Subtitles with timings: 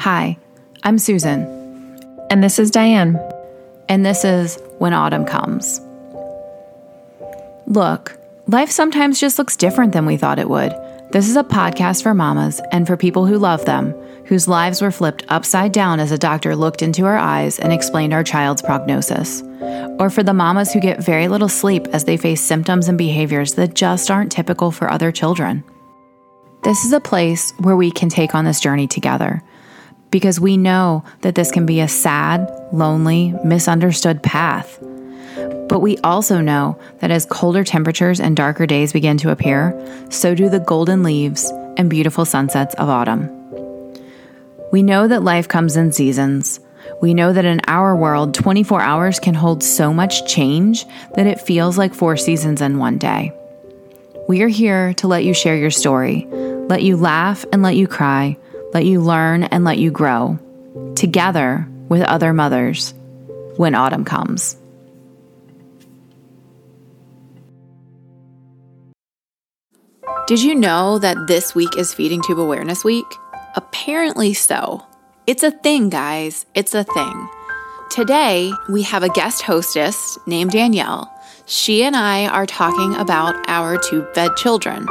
[0.00, 0.36] Hi,
[0.82, 1.42] I'm Susan,
[2.30, 3.18] And this is Diane.
[3.88, 5.80] and this is When Autumn Comes.
[7.66, 10.72] Look, life sometimes just looks different than we thought it would.
[11.12, 13.92] This is a podcast for mamas and for people who love them,
[14.24, 18.12] whose lives were flipped upside down as a doctor looked into our eyes and explained
[18.12, 19.42] our child's prognosis.
[20.00, 23.54] Or for the mamas who get very little sleep as they face symptoms and behaviors
[23.54, 25.62] that just aren't typical for other children.
[26.64, 29.42] This is a place where we can take on this journey together
[30.14, 34.78] because we know that this can be a sad, lonely, misunderstood path.
[35.68, 39.74] But we also know that as colder temperatures and darker days begin to appear,
[40.10, 43.28] so do the golden leaves and beautiful sunsets of autumn.
[44.70, 46.60] We know that life comes in seasons.
[47.02, 51.40] We know that in our world, 24 hours can hold so much change that it
[51.40, 53.32] feels like four seasons in one day.
[54.28, 56.28] We are here to let you share your story,
[56.68, 58.36] let you laugh and let you cry,
[58.74, 60.38] let you learn and let you grow,
[60.96, 62.92] together with other mothers
[63.56, 64.56] when autumn comes.
[70.26, 73.06] Did you know that this week is Feeding Tube Awareness Week?
[73.56, 74.82] Apparently so.
[75.26, 76.46] It's a thing, guys.
[76.54, 77.28] It's a thing.
[77.90, 81.12] Today, we have a guest hostess named Danielle.
[81.46, 84.86] She and I are talking about our tube fed children.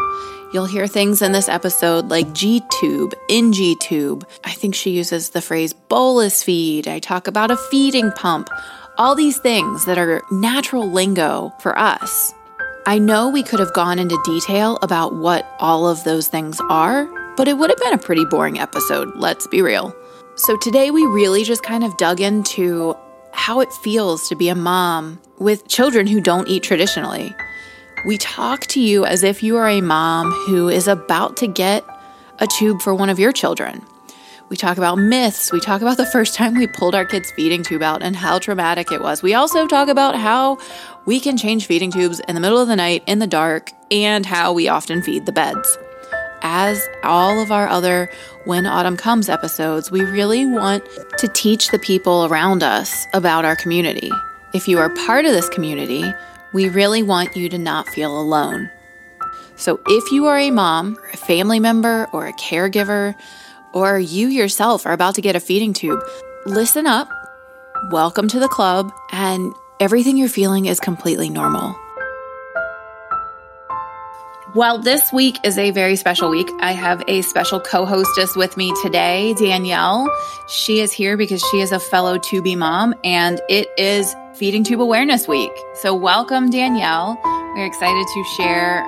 [0.54, 4.28] You'll hear things in this episode like G tube, NG tube.
[4.44, 6.88] I think she uses the phrase bolus feed.
[6.88, 8.52] I talk about a feeding pump.
[9.00, 12.36] All these things that are natural lingo for us.
[12.86, 17.08] I know we could have gone into detail about what all of those things are,
[17.36, 19.96] but it would have been a pretty boring episode, let's be real.
[20.36, 22.96] So today we really just kind of dug into
[23.32, 27.34] how it feels to be a mom with children who don't eat traditionally.
[28.06, 31.86] We talk to you as if you are a mom who is about to get
[32.40, 33.82] a tube for one of your children.
[34.50, 35.54] We talk about myths.
[35.54, 38.40] We talk about the first time we pulled our kids' feeding tube out and how
[38.40, 39.24] traumatic it was.
[39.24, 40.58] We also talk about how
[41.06, 44.26] we can change feeding tubes in the middle of the night in the dark and
[44.26, 45.78] how we often feed the beds.
[46.42, 48.10] As all of our other
[48.44, 50.84] When Autumn Comes episodes, we really want
[51.20, 54.12] to teach the people around us about our community.
[54.54, 56.04] If you are part of this community,
[56.54, 58.70] we really want you to not feel alone.
[59.56, 63.16] So if you are a mom, a family member, or a caregiver,
[63.74, 66.00] or you yourself are about to get a feeding tube,
[66.46, 67.10] listen up,
[67.92, 71.76] welcome to the club, and everything you're feeling is completely normal.
[74.56, 76.48] Well, this week is a very special week.
[76.60, 80.08] I have a special co hostess with me today, Danielle.
[80.48, 84.80] She is here because she is a fellow tubie mom, and it is Feeding Tube
[84.80, 85.52] Awareness Week.
[85.74, 87.20] So, welcome, Danielle.
[87.56, 88.84] We're excited to share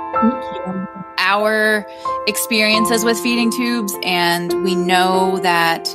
[1.18, 1.88] our
[2.28, 5.90] experiences with feeding tubes, and we know that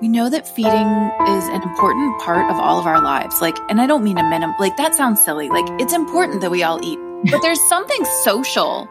[0.00, 0.72] we know that feeding
[1.28, 3.40] is an important part of all of our lives.
[3.40, 5.48] Like, and I don't mean a minimum, like that sounds silly.
[5.48, 6.98] Like, it's important that we all eat,
[7.30, 8.88] but there's something social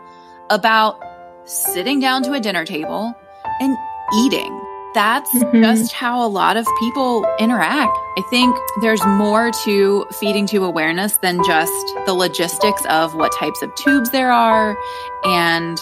[0.49, 0.99] about
[1.45, 3.13] sitting down to a dinner table
[3.59, 3.77] and
[4.17, 4.59] eating.
[4.94, 5.63] That's Mhm.
[5.63, 7.97] just how a lot of people interact.
[8.17, 11.73] I think there's more to feeding tube awareness than just
[12.05, 14.77] the logistics of what types of tubes there are
[15.25, 15.79] and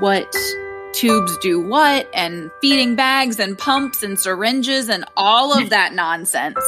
[0.00, 0.34] what
[0.92, 6.58] tubes do what and feeding bags and pumps and syringes and all of that nonsense.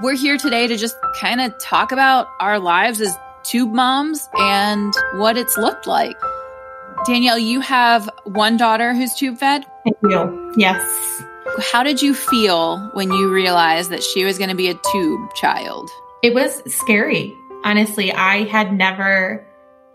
[0.00, 4.92] We're here today to just kind of talk about our lives as tube moms and
[5.14, 6.16] what it's looked like.
[7.06, 9.64] Danielle, you have one daughter who's tube fed.
[9.84, 10.52] Thank you.
[10.56, 11.24] Yes.
[11.72, 15.34] How did you feel when you realized that she was going to be a tube
[15.34, 15.90] child?
[16.22, 17.36] It was scary.
[17.64, 19.44] Honestly, I had never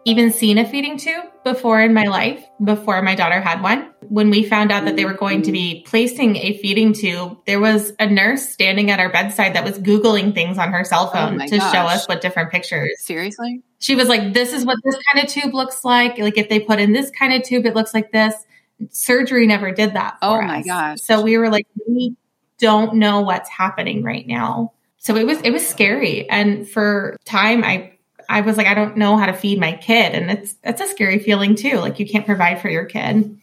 [0.07, 3.91] even seen a feeding tube before in my life, before my daughter had one.
[4.07, 7.59] When we found out that they were going to be placing a feeding tube, there
[7.59, 11.13] was a nurse standing at our bedside that was Googling things on her cell Oh
[11.13, 12.89] phone my to show us what different pictures.
[12.99, 13.61] Seriously?
[13.79, 16.17] She was like, This is what this kind of tube looks like.
[16.17, 18.33] Like, if they put in this kind of tube, it looks like this.
[18.89, 20.17] Surgery never did that.
[20.21, 20.65] Oh my us.
[20.65, 21.01] gosh.
[21.01, 22.15] So we were like, We
[22.59, 24.71] don't know what's happening right now.
[24.99, 26.29] So it was it was scary.
[26.29, 27.96] And for time I
[28.29, 30.13] I was like, I don't know how to feed my kid.
[30.13, 31.77] And it's that's a scary feeling too.
[31.77, 33.39] Like you can't provide for your kid.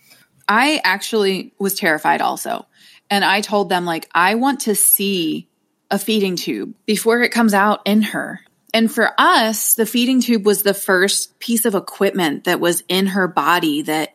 [0.49, 2.67] I actually was terrified also.
[3.11, 5.49] And I told them, like, I want to see
[5.91, 8.41] a feeding tube before it comes out in her.
[8.73, 13.07] And for us, the feeding tube was the first piece of equipment that was in
[13.09, 14.15] her body that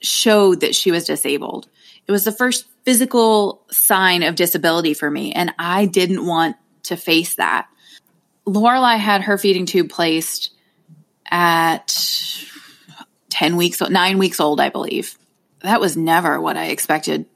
[0.00, 1.68] showed that she was disabled.
[2.06, 5.32] It was the first physical sign of disability for me.
[5.32, 7.66] And I didn't want to face that.
[8.48, 10.50] Lorelai had her feeding tube placed
[11.30, 11.94] at
[13.30, 15.16] 10 weeks, nine weeks old, I believe.
[15.60, 17.26] That was never what I expected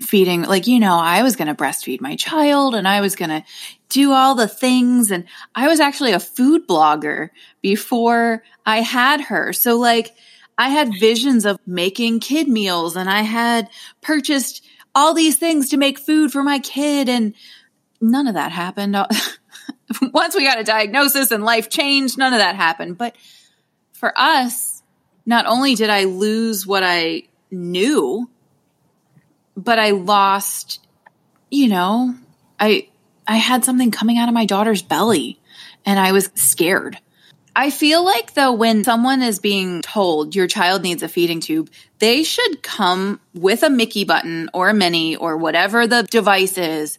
[0.00, 3.30] feeding, like, you know, I was going to breastfeed my child and I was going
[3.30, 3.44] to
[3.88, 5.10] do all the things.
[5.10, 5.24] And
[5.54, 7.30] I was actually a food blogger
[7.60, 9.52] before I had her.
[9.52, 10.14] So, like,
[10.58, 13.68] I had visions of making kid meals and I had
[14.00, 14.64] purchased
[14.94, 17.08] all these things to make food for my kid.
[17.08, 17.34] And
[18.00, 18.96] none of that happened.
[20.12, 22.98] Once we got a diagnosis and life changed, none of that happened.
[22.98, 23.16] But
[23.92, 24.82] for us,
[25.26, 28.28] not only did I lose what I knew,
[29.56, 30.80] but I lost,
[31.50, 32.14] you know,
[32.58, 32.88] I
[33.26, 35.40] I had something coming out of my daughter's belly
[35.84, 36.98] and I was scared.
[37.54, 41.70] I feel like though when someone is being told your child needs a feeding tube,
[41.98, 46.98] they should come with a Mickey button or a mini or whatever the device is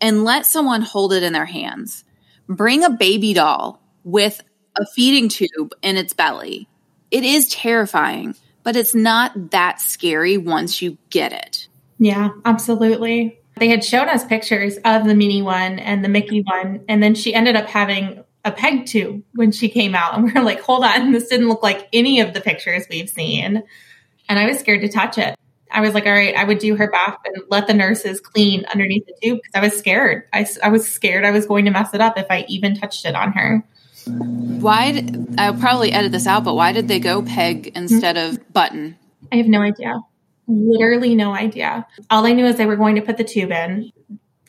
[0.00, 2.04] and let someone hold it in their hands.
[2.48, 4.42] Bring a baby doll with
[4.76, 6.68] a feeding tube in its belly.
[7.10, 11.68] It is terrifying, but it's not that scary once you get it.
[11.98, 13.38] Yeah, absolutely.
[13.56, 17.14] They had shown us pictures of the mini one and the Mickey one, and then
[17.14, 20.14] she ended up having a peg tube when she came out.
[20.14, 23.08] And we are like, hold on, this didn't look like any of the pictures we've
[23.08, 23.62] seen.
[24.28, 25.36] And I was scared to touch it.
[25.74, 28.64] I was like, all right, I would do her bath and let the nurses clean
[28.66, 30.22] underneath the tube because I was scared.
[30.32, 33.04] I, I was scared I was going to mess it up if I even touched
[33.04, 33.64] it on her.
[34.06, 35.04] Why?
[35.36, 38.36] I'll probably edit this out, but why did they go peg instead mm-hmm.
[38.36, 38.96] of button?
[39.32, 39.98] I have no idea.
[40.46, 41.86] Literally no idea.
[42.08, 43.90] All I knew is they were going to put the tube in.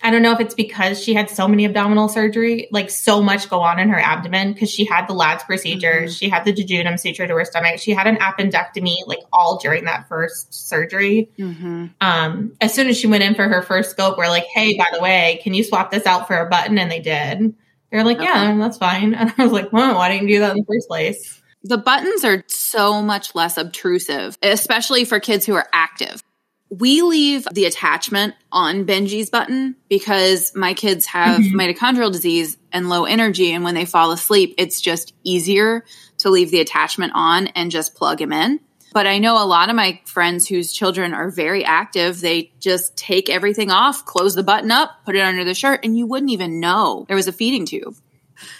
[0.06, 3.50] I don't know if it's because she had so many abdominal surgery, like so much
[3.50, 6.12] go on in her abdomen because she had the Ladd's procedure, mm-hmm.
[6.12, 9.86] she had the jejunum suture to her stomach, she had an appendectomy, like all during
[9.86, 11.31] that first surgery.
[11.40, 11.88] Mm-hmm.
[12.02, 14.90] Um, as soon as she went in for her first scope, we're like, hey, by
[14.94, 16.78] the way, can you swap this out for a button?
[16.78, 17.56] And they did.
[17.90, 18.25] They're like, okay.
[18.25, 19.16] yeah, that's fine.
[19.19, 21.42] And I was like, well, why didn't you do that in the first place?
[21.63, 26.22] The buttons are so much less obtrusive, especially for kids who are active.
[26.69, 31.59] We leave the attachment on Benji's button because my kids have mm-hmm.
[31.59, 33.51] mitochondrial disease and low energy.
[33.51, 35.85] And when they fall asleep, it's just easier
[36.19, 38.59] to leave the attachment on and just plug him in.
[38.94, 42.95] But I know a lot of my friends whose children are very active, they just
[42.95, 46.31] take everything off, close the button up, put it under the shirt, and you wouldn't
[46.31, 47.95] even know there was a feeding tube.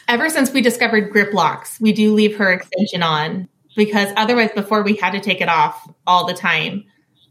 [0.09, 3.47] Ever since we discovered grip locks, we do leave her extension on
[3.77, 6.83] because otherwise, before we had to take it off all the time.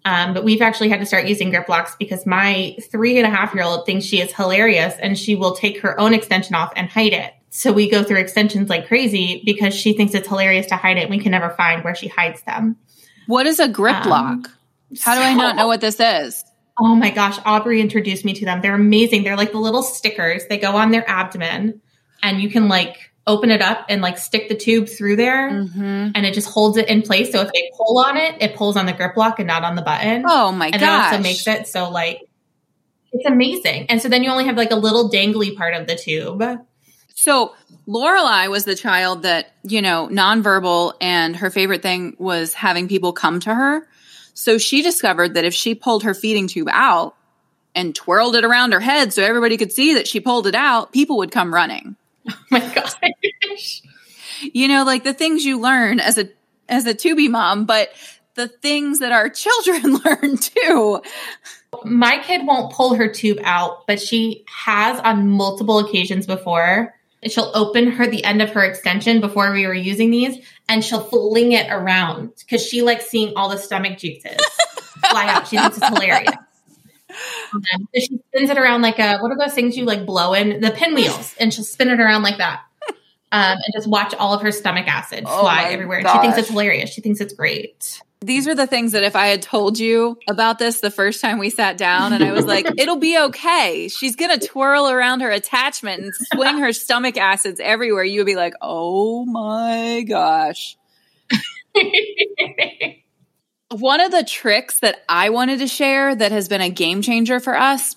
[0.05, 3.31] Um, but we've actually had to start using grip locks because my three and a
[3.31, 6.73] half year old thinks she is hilarious and she will take her own extension off
[6.77, 7.33] and hide it.
[7.49, 11.09] So we go through extensions like crazy because she thinks it's hilarious to hide it.
[11.09, 12.77] We can never find where she hides them.
[13.27, 14.51] What is a grip um, lock?
[15.01, 16.45] How do I not know what this is?
[16.79, 18.61] Oh my gosh, Aubrey introduced me to them.
[18.61, 19.23] They're amazing.
[19.23, 20.47] They're like the little stickers.
[20.49, 21.81] They go on their abdomen
[22.23, 26.11] and you can like open it up and like stick the tube through there mm-hmm.
[26.15, 27.33] and it just holds it in place.
[27.33, 29.77] So if they pull on it, it pulls on the grip lock and not on
[29.77, 30.25] the button.
[30.27, 30.75] Oh my god.
[30.75, 32.21] And it also makes it so like
[33.13, 33.87] it's amazing.
[33.89, 36.43] And so then you only have like a little dangly part of the tube.
[37.15, 37.55] So
[37.87, 43.13] Lorelai was the child that, you know, nonverbal and her favorite thing was having people
[43.13, 43.87] come to her.
[44.35, 47.15] So she discovered that if she pulled her feeding tube out
[47.75, 50.93] and twirled it around her head so everybody could see that she pulled it out,
[50.93, 51.97] people would come running.
[52.31, 53.83] Oh my gosh.
[54.41, 56.29] you know, like the things you learn as a
[56.69, 57.91] as a tubie mom, but
[58.35, 61.03] the things that our children learn too.
[61.85, 66.95] My kid won't pull her tube out, but she has on multiple occasions before.
[67.27, 70.39] She'll open her the end of her extension before we were using these
[70.69, 74.37] and she'll fling it around because she likes seeing all the stomach juices
[75.11, 75.49] fly out.
[75.49, 76.35] She thinks it's hilarious.
[77.55, 80.35] Um, so she spins it around like a what are those things you like blow
[80.35, 82.63] in the pinwheels, and she'll spin it around like that,
[83.33, 85.99] um, and just watch all of her stomach acid oh fly everywhere.
[85.99, 86.91] And she thinks it's hilarious.
[86.91, 88.01] She thinks it's great.
[88.21, 91.39] These are the things that if I had told you about this the first time
[91.39, 93.89] we sat down and I was like, it'll be okay.
[93.89, 98.03] She's going to twirl around her attachment and swing her stomach acids everywhere.
[98.03, 100.79] You would be like, oh my gosh.
[103.71, 107.41] One of the tricks that I wanted to share that has been a game changer
[107.41, 107.97] for us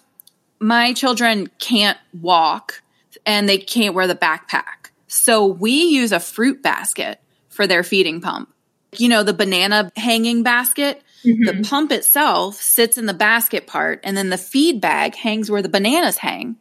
[0.59, 2.81] my children can't walk
[3.25, 4.91] and they can't wear the backpack.
[5.07, 7.19] So we use a fruit basket
[7.49, 8.53] for their feeding pump.
[8.97, 11.43] You know, the banana hanging basket, mm-hmm.
[11.43, 15.61] the pump itself sits in the basket part, and then the feed bag hangs where
[15.61, 16.57] the bananas hang.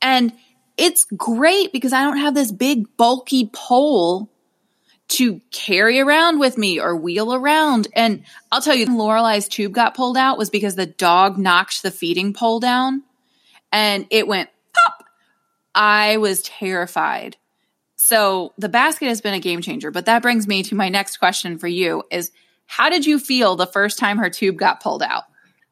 [0.00, 0.32] And
[0.76, 4.30] it's great because I don't have this big bulky pole
[5.08, 7.88] to carry around with me or wheel around.
[7.94, 11.90] And I'll tell you, Lorelai's tube got pulled out was because the dog knocked the
[11.90, 13.02] feeding pole down
[13.72, 15.04] and it went pop.
[15.74, 17.36] I was terrified.
[17.96, 21.16] So the basket has been a game changer, but that brings me to my next
[21.16, 22.30] question for you is
[22.66, 25.24] how did you feel the first time her tube got pulled out?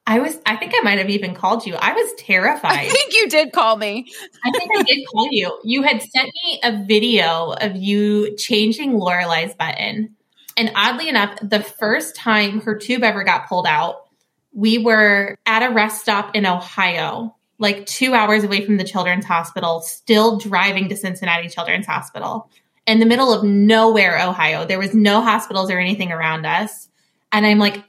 [0.09, 1.75] I was, I think I might have even called you.
[1.75, 2.79] I was terrified.
[2.79, 4.07] I think you did call me.
[4.45, 5.59] I think I did call you.
[5.65, 10.15] You had sent me a video of you changing Lorelai's button.
[10.57, 14.07] And oddly enough, the first time her tube ever got pulled out,
[14.53, 19.25] we were at a rest stop in Ohio, like two hours away from the children's
[19.25, 22.49] hospital, still driving to Cincinnati Children's Hospital
[22.87, 24.65] in the middle of nowhere, Ohio.
[24.65, 26.89] There was no hospitals or anything around us.
[27.33, 27.85] And I'm like,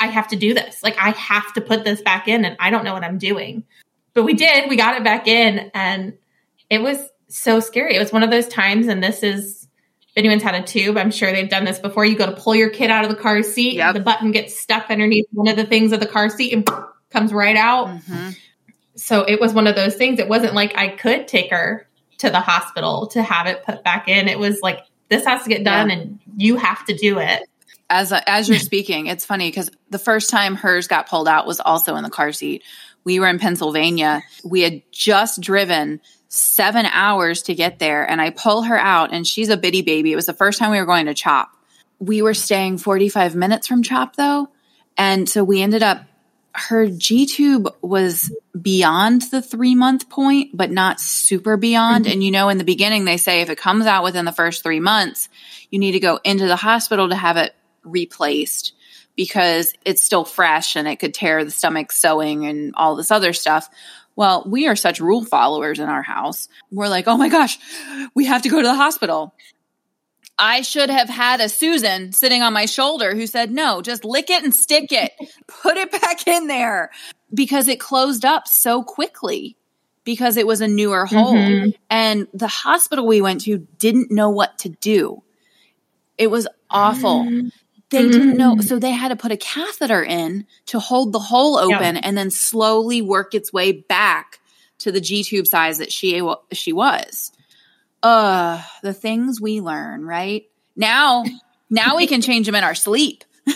[0.00, 0.82] I have to do this.
[0.82, 3.64] Like, I have to put this back in, and I don't know what I'm doing.
[4.14, 4.68] But we did.
[4.68, 6.14] We got it back in, and
[6.68, 7.96] it was so scary.
[7.96, 9.62] It was one of those times, and this is
[10.12, 12.04] if anyone's had a tube, I'm sure they've done this before.
[12.04, 13.94] You go to pull your kid out of the car seat, yep.
[13.94, 16.68] the button gets stuck underneath one of the things of the car seat and
[17.10, 17.88] comes right out.
[17.88, 18.30] Mm-hmm.
[18.94, 20.18] So it was one of those things.
[20.18, 24.06] It wasn't like I could take her to the hospital to have it put back
[24.06, 24.28] in.
[24.28, 25.96] It was like, this has to get done yeah.
[25.96, 27.42] and you have to do it
[27.92, 31.60] as as you're speaking, it's funny because the first time hers got pulled out was
[31.60, 32.64] also in the car seat.
[33.04, 34.22] We were in Pennsylvania.
[34.44, 39.26] We had just driven seven hours to get there, and I pull her out, and
[39.26, 40.12] she's a bitty baby.
[40.12, 41.50] It was the first time we were going to CHOP.
[41.98, 44.48] We were staying 45 minutes from CHOP though,
[44.96, 46.04] and so we ended up.
[46.54, 48.30] Her G tube was
[48.60, 52.04] beyond the three month point, but not super beyond.
[52.04, 52.12] Mm-hmm.
[52.12, 54.62] And you know, in the beginning, they say if it comes out within the first
[54.62, 55.30] three months,
[55.70, 58.72] you need to go into the hospital to have it replaced
[59.16, 63.32] because it's still fresh and it could tear the stomach sewing and all this other
[63.32, 63.68] stuff.
[64.16, 66.48] Well, we are such rule followers in our house.
[66.70, 67.58] We're like, oh my gosh,
[68.14, 69.34] we have to go to the hospital.
[70.38, 74.30] I should have had a Susan sitting on my shoulder who said, no, just lick
[74.30, 75.12] it and stick it,
[75.46, 76.90] put it back in there
[77.32, 79.56] because it closed up so quickly
[80.04, 81.34] because it was a newer hole.
[81.34, 81.70] Mm-hmm.
[81.90, 85.22] And the hospital we went to didn't know what to do.
[86.18, 87.24] It was awful.
[87.24, 87.48] Mm-hmm.
[87.92, 88.10] They mm-hmm.
[88.10, 88.56] didn't know.
[88.60, 92.30] So they had to put a catheter in to hold the hole open and then
[92.30, 94.40] slowly work its way back
[94.78, 96.20] to the G tube size that she,
[96.52, 97.32] she was.
[98.02, 100.44] Uh, the things we learn, right?
[100.74, 101.24] Now,
[101.70, 103.24] now we can change them in our sleep.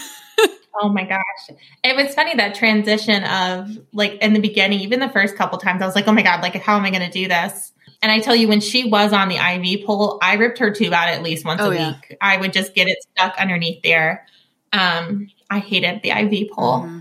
[0.82, 1.56] Oh my gosh.
[1.82, 5.80] It was funny that transition of like in the beginning, even the first couple times,
[5.80, 7.72] I was like, oh my God, like, how am I going to do this?
[8.02, 10.92] And I tell you, when she was on the IV pole, I ripped her tube
[10.92, 11.92] out at least once oh, a yeah.
[11.92, 12.16] week.
[12.20, 14.26] I would just get it stuck underneath there.
[14.72, 16.80] Um, I hated the IV pole.
[16.80, 17.00] Mm-hmm.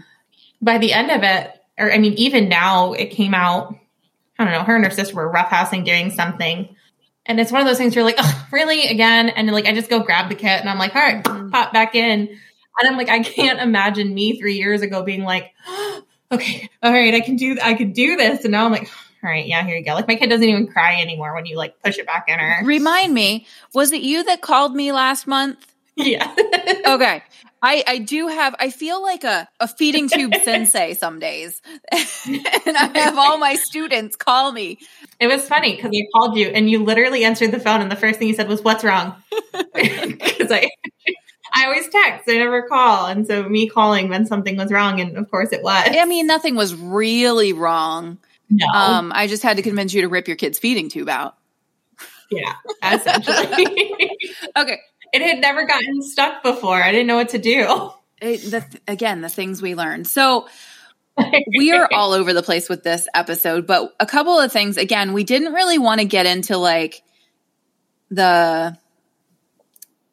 [0.61, 3.75] By the end of it, or I mean, even now, it came out.
[4.39, 4.63] I don't know.
[4.63, 6.75] Her and her sister were roughhousing doing something,
[7.25, 7.95] and it's one of those things.
[7.95, 9.29] You're like, oh, really again?
[9.29, 11.49] And like, I just go grab the kit, and I'm like, all right, mm-hmm.
[11.49, 12.29] pop back in.
[12.77, 16.91] And I'm like, I can't imagine me three years ago being like, oh, okay, all
[16.91, 18.89] right, I can do, I can do this, and now I'm like,
[19.25, 19.93] all right, yeah, here you go.
[19.93, 22.63] Like my kid doesn't even cry anymore when you like push it back in her.
[22.63, 25.65] Remind me, was it you that called me last month?
[25.95, 26.31] Yeah.
[26.85, 27.23] okay.
[27.63, 31.59] I, I do have I feel like a, a feeding tube sensei some days.
[31.91, 34.77] and I have all my students call me.
[35.19, 37.95] It was funny because I called you and you literally answered the phone and the
[37.95, 39.15] first thing you said was, What's wrong?
[39.73, 40.69] Because I
[41.55, 43.05] I always text, I never call.
[43.07, 45.87] And so me calling meant something was wrong, and of course it was.
[45.89, 48.17] I mean, nothing was really wrong.
[48.49, 48.67] No.
[48.67, 51.35] Um, I just had to convince you to rip your kid's feeding tube out.
[52.31, 54.11] Yeah, essentially.
[54.57, 54.79] okay.
[55.13, 56.81] It had never gotten stuck before.
[56.81, 57.91] I didn't know what to do.
[58.21, 60.07] It, the, again, the things we learned.
[60.07, 60.47] So
[61.57, 64.77] we are all over the place with this episode, but a couple of things.
[64.77, 67.01] Again, we didn't really want to get into like
[68.09, 68.77] the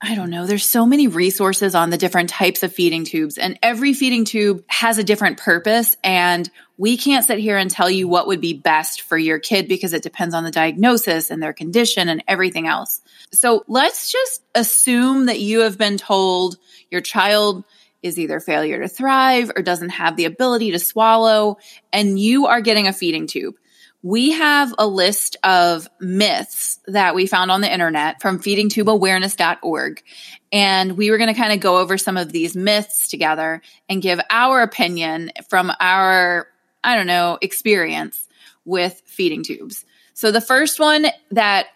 [0.05, 0.47] I don't know.
[0.47, 4.65] There's so many resources on the different types of feeding tubes, and every feeding tube
[4.67, 5.97] has a different purpose.
[6.03, 6.51] And
[6.83, 9.93] we can't sit here and tell you what would be best for your kid because
[9.93, 13.01] it depends on the diagnosis and their condition and everything else.
[13.31, 16.57] So let's just assume that you have been told
[16.91, 17.63] your child
[18.03, 21.59] is either failure to thrive or doesn't have the ability to swallow,
[21.93, 23.55] and you are getting a feeding tube
[24.03, 30.03] we have a list of myths that we found on the internet from feedingtubeawareness.org.
[30.51, 34.03] And we were going to kind of go over some of these myths together and
[34.03, 36.49] give our opinion from our,
[36.85, 38.29] I don't know, experience
[38.65, 39.85] with feeding tubes.
[40.15, 41.67] So the first one that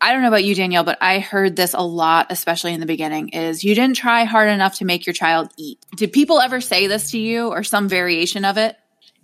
[0.00, 2.86] I don't know about you, Danielle, but I heard this a lot, especially in the
[2.86, 5.78] beginning, is you didn't try hard enough to make your child eat.
[5.96, 8.76] Did people ever say this to you or some variation of it?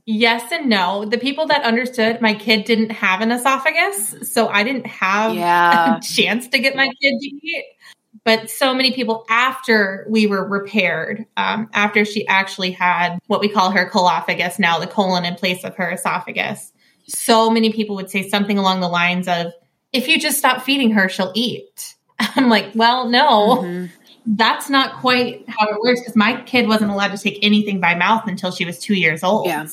[0.05, 1.05] Yes and no.
[1.05, 5.97] The people that understood my kid didn't have an esophagus, so I didn't have yeah.
[5.99, 7.65] a chance to get my kid to eat.
[8.25, 13.49] But so many people after we were repaired, um, after she actually had what we
[13.49, 16.73] call her colophagus now, the colon in place of her esophagus,
[17.09, 19.53] so many people would say something along the lines of,
[19.93, 21.97] if you just stop feeding her, she'll eat.
[22.19, 23.57] I'm like, well, no.
[23.57, 23.87] Mm-hmm
[24.27, 27.95] that's not quite how it works because my kid wasn't allowed to take anything by
[27.95, 29.47] mouth until she was two years old.
[29.47, 29.67] Yeah.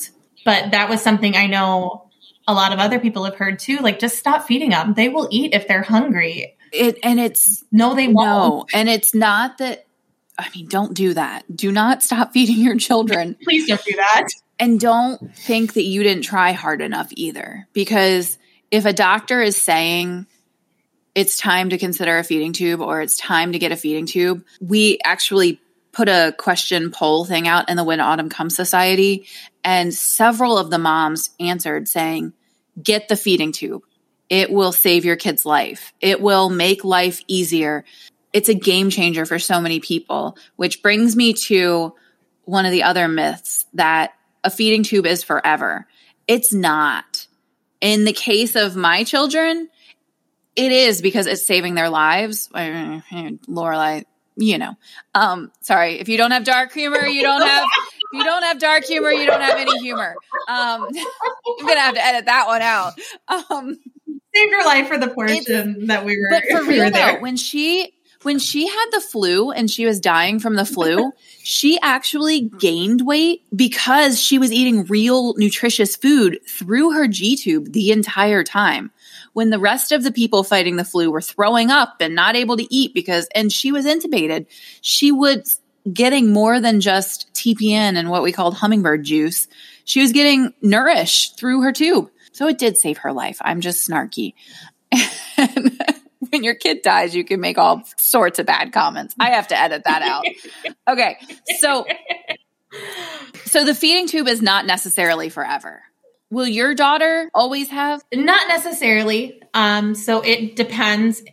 [0.45, 2.09] But that was something I know
[2.47, 3.77] a lot of other people have heard too.
[3.77, 4.93] Like, just stop feeding them.
[4.95, 6.57] They will eat if they're hungry.
[6.71, 8.17] It and it's No, they won't.
[8.17, 9.85] no, and it's not that.
[10.37, 11.43] I mean, don't do that.
[11.53, 13.35] Do not stop feeding your children.
[13.43, 14.27] Please don't do that.
[14.59, 17.67] And don't think that you didn't try hard enough either.
[17.73, 18.37] Because
[18.71, 20.27] if a doctor is saying
[21.15, 24.43] it's time to consider a feeding tube or it's time to get a feeding tube,
[24.61, 25.59] we actually
[25.91, 29.27] put a question poll thing out in the When Autumn Comes Society.
[29.63, 32.33] And several of the moms answered saying,
[32.81, 33.83] get the feeding tube.
[34.29, 35.93] It will save your kid's life.
[36.01, 37.83] It will make life easier.
[38.31, 41.95] It's a game changer for so many people, which brings me to
[42.45, 45.87] one of the other myths that a feeding tube is forever.
[46.27, 47.27] It's not.
[47.81, 49.69] In the case of my children,
[50.55, 52.49] it is because it's saving their lives.
[52.49, 54.03] Lorelai,
[54.35, 54.75] you know.
[55.15, 57.65] Um, sorry, if you don't have dark humor, you don't have.
[58.11, 60.15] You don't have dark humor, you don't have any humor.
[60.47, 60.87] Um,
[61.59, 62.93] I'm gonna have to edit that one out.
[63.27, 63.77] Um,
[64.35, 66.29] Saved her life for the portion that we were.
[66.29, 67.15] but for we real there.
[67.15, 67.93] though, when she
[68.23, 71.11] when she had the flu and she was dying from the flu,
[71.43, 77.71] she actually gained weight because she was eating real nutritious food through her G tube
[77.71, 78.91] the entire time.
[79.33, 82.57] When the rest of the people fighting the flu were throwing up and not able
[82.57, 84.47] to eat because and she was intubated,
[84.81, 89.47] she was getting more than just TPN and what we called hummingbird juice.
[89.85, 92.09] She was getting nourished through her tube.
[92.31, 93.37] So it did save her life.
[93.41, 94.33] I'm just snarky.
[95.37, 95.79] And
[96.29, 99.15] when your kid dies, you can make all sorts of bad comments.
[99.19, 100.25] I have to edit that out.
[100.87, 101.17] Okay.
[101.59, 101.85] So
[103.45, 105.83] so the feeding tube is not necessarily forever.
[106.31, 108.03] Will your daughter always have?
[108.13, 109.41] Not necessarily.
[109.53, 111.23] Um, so it depends.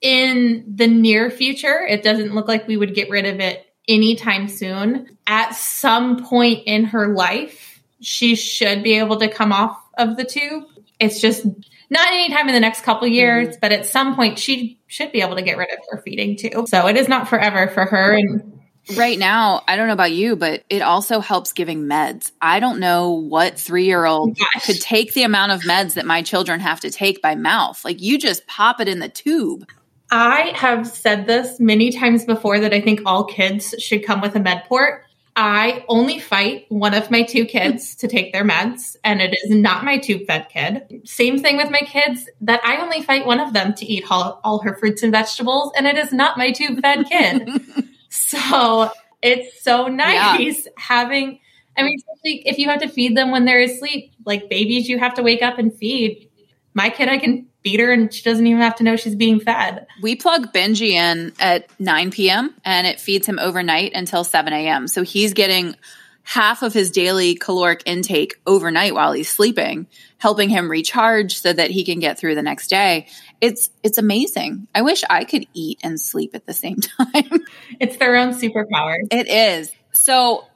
[0.00, 4.46] In the near future, it doesn't look like we would get rid of it anytime
[4.46, 5.18] soon.
[5.26, 10.24] At some point in her life, she should be able to come off of the
[10.24, 10.64] tube.
[10.98, 11.44] It's just
[11.90, 13.58] not anytime in the next couple years, mm-hmm.
[13.60, 16.68] but at some point she should be able to get rid of her feeding tube.
[16.68, 18.16] So it is not forever for her.
[18.16, 18.58] And
[18.96, 22.32] Right now, I don't know about you, but it also helps giving meds.
[22.40, 24.64] I don't know what three year old Gosh.
[24.64, 27.84] could take the amount of meds that my children have to take by mouth.
[27.84, 29.66] Like you just pop it in the tube.
[30.10, 34.34] I have said this many times before that I think all kids should come with
[34.36, 35.04] a med port.
[35.40, 39.50] I only fight one of my two kids to take their meds, and it is
[39.50, 41.02] not my tube fed kid.
[41.04, 44.40] Same thing with my kids, that I only fight one of them to eat all,
[44.42, 47.48] all her fruits and vegetables, and it is not my tube fed kid.
[48.08, 48.90] so
[49.22, 51.38] it's so nice having,
[51.76, 54.98] I mean, especially if you have to feed them when they're asleep, like babies, you
[54.98, 56.28] have to wake up and feed.
[56.74, 59.40] My kid, I can feed her and she doesn't even have to know she's being
[59.40, 59.86] fed.
[60.00, 62.54] We plug Benji in at 9 p.m.
[62.64, 64.88] and it feeds him overnight until 7 a.m.
[64.88, 65.76] So he's getting
[66.22, 71.70] half of his daily caloric intake overnight while he's sleeping, helping him recharge so that
[71.70, 73.06] he can get through the next day.
[73.40, 74.66] It's it's amazing.
[74.74, 77.44] I wish I could eat and sleep at the same time.
[77.80, 78.96] It's their own superpower.
[79.10, 79.70] It is.
[79.92, 80.46] So,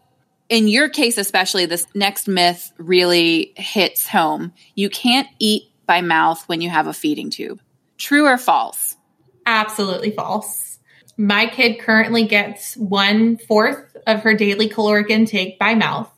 [0.49, 4.53] in your case, especially, this next myth really hits home.
[4.75, 7.61] You can't eat by mouth when you have a feeding tube.
[7.99, 8.97] True or false?
[9.45, 10.79] Absolutely false.
[11.19, 16.11] My kid currently gets one fourth of her daily caloric intake by mouth.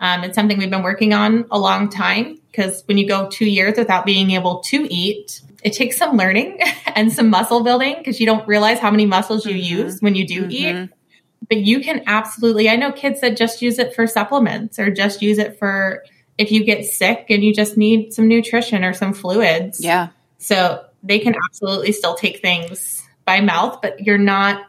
[0.00, 3.44] Um, it's something we've been working on a long time because when you go two
[3.44, 8.18] years without being able to eat, it takes some learning and some muscle building because
[8.18, 10.88] you don't realize how many muscles you use when you do eat.
[11.50, 15.20] But you can absolutely, I know kids that just use it for supplements or just
[15.20, 16.02] use it for
[16.38, 19.82] if you get sick and you just need some nutrition or some fluids.
[19.82, 20.08] Yeah.
[20.38, 24.64] So they can absolutely still take things by mouth, but you're not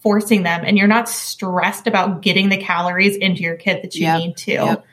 [0.00, 4.02] forcing them and you're not stressed about getting the calories into your kid that you
[4.02, 4.18] Yep.
[4.20, 4.86] need to, Yep.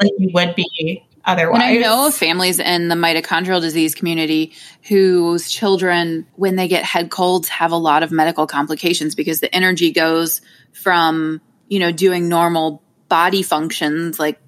[0.00, 1.62] like you would be otherwise.
[1.62, 4.52] And I know of families in the mitochondrial disease community
[4.88, 9.52] whose children, when they get head colds, have a lot of medical complications because the
[9.54, 10.40] energy goes
[10.72, 14.38] from, you know, doing normal body functions like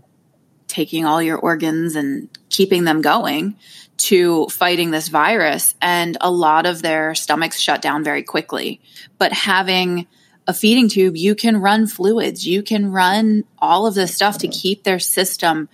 [0.72, 3.56] taking all your organs and keeping them going
[3.98, 5.74] to fighting this virus.
[5.80, 8.80] And a lot of their stomachs shut down very quickly.
[9.18, 10.06] But having
[10.46, 14.48] a feeding tube, you can run fluids, you can run all of this stuff to
[14.48, 15.68] keep their system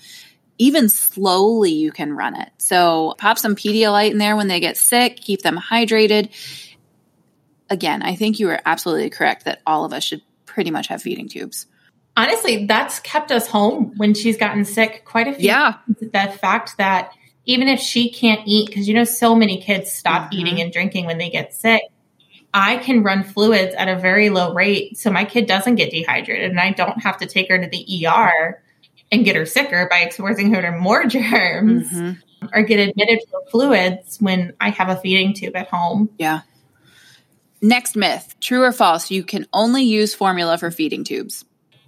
[0.59, 2.51] even slowly you can run it.
[2.59, 6.31] So pop some Pedialyte in there when they get sick, keep them hydrated.
[7.71, 11.01] Again, I think you are absolutely correct that all of us should pretty much have
[11.01, 11.67] feeding tubes.
[12.19, 15.75] Honestly, that's kept us home when she's gotten sick quite a few Yeah.
[15.87, 16.13] times.
[16.13, 17.13] The fact that
[17.47, 20.39] even if she can't eat, because you know, so many kids stop Mhm.
[20.39, 21.83] eating and drinking when they get sick.
[22.53, 26.51] I can run fluids at a very low rate so my kid doesn't get dehydrated
[26.51, 28.63] and I don't have to take her to the ER
[29.13, 32.47] and get her sicker by exposing her to more germs mm-hmm.
[32.53, 36.09] or get admitted for fluids when I have a feeding tube at home.
[36.19, 36.41] Yeah.
[37.61, 39.11] Next myth true or false?
[39.11, 41.45] You can only use formula for feeding tubes.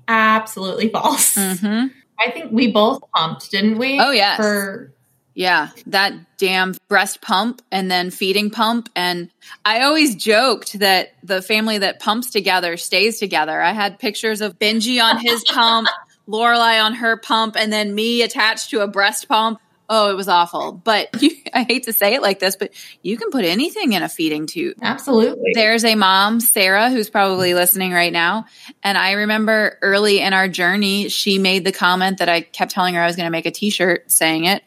[0.09, 1.35] Absolutely false.
[1.35, 1.89] Mm-hmm.
[2.19, 3.99] I think we both pumped, didn't we?
[3.99, 4.37] Oh, yes.
[4.37, 4.93] For
[5.35, 8.91] yeah, that damn breast pump and then feeding pump.
[8.97, 9.31] And
[9.65, 13.61] I always joked that the family that pumps together stays together.
[13.61, 15.89] I had pictures of Benji on his pump,
[16.29, 19.61] Lorelai on her pump, and then me attached to a breast pump.
[19.93, 20.73] Oh, it was awful.
[20.73, 22.73] But you, I hate to say it like this, but
[23.03, 24.77] you can put anything in a feeding tube.
[24.81, 25.51] Absolutely.
[25.55, 28.47] There's a mom, Sarah, who's probably listening right now.
[28.83, 32.95] And I remember early in our journey, she made the comment that I kept telling
[32.95, 34.63] her I was going to make a t shirt saying it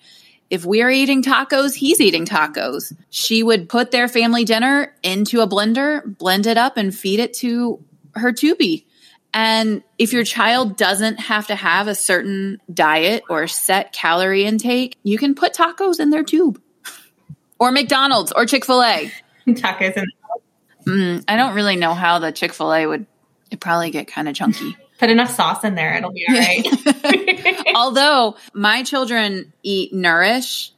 [0.54, 2.96] if we're eating tacos, he's eating tacos.
[3.10, 7.34] She would put their family dinner into a blender, blend it up, and feed it
[7.36, 7.84] to
[8.14, 8.86] her tubie.
[9.34, 14.98] And if your child doesn't have to have a certain diet or set calorie intake,
[15.04, 16.62] you can put tacos in their tube
[17.60, 19.12] or McDonald's or Chick fil A.
[19.48, 20.06] Tacos in
[20.86, 23.06] mm, I don't really know how the Chick fil A would,
[23.50, 24.78] it probably get kind of chunky.
[25.00, 27.66] Put enough sauce in there, it'll be all right.
[27.76, 30.72] Although my children eat Nourish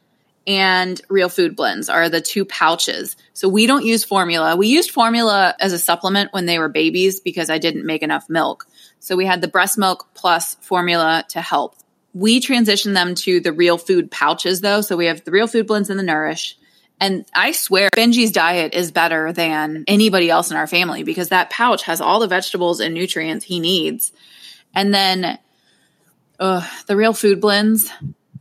[0.46, 3.16] and Real Food Blends are the two pouches.
[3.32, 4.56] So we don't use formula.
[4.56, 8.30] We used formula as a supplement when they were babies because I didn't make enough
[8.30, 8.66] milk.
[9.00, 11.76] So we had the breast milk plus formula to help.
[12.14, 14.80] We transitioned them to the Real Food pouches though.
[14.80, 16.56] So we have the Real Food Blends and the Nourish.
[16.98, 21.50] And I swear Benji's diet is better than anybody else in our family because that
[21.50, 24.12] pouch has all the vegetables and nutrients he needs.
[24.74, 25.38] And then
[26.38, 27.90] uh, the real food blends